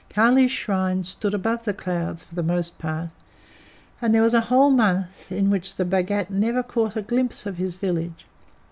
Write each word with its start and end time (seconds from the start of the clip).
Kali's 0.09 0.49
Shrine 0.49 1.03
stood 1.03 1.35
above 1.35 1.63
the 1.63 1.75
clouds, 1.75 2.23
for 2.23 2.33
the 2.33 2.41
most 2.41 2.79
part, 2.79 3.11
and 4.01 4.15
there 4.15 4.23
was 4.23 4.33
a 4.33 4.41
whole 4.49 4.71
month 4.71 5.31
in 5.31 5.51
which 5.51 5.75
the 5.75 5.85
Bhagat 5.85 6.31
never 6.31 6.63
caught 6.63 6.95
a 6.97 7.03
glimpse 7.03 7.45
of 7.45 7.57
his 7.57 7.75
village. 7.75 8.25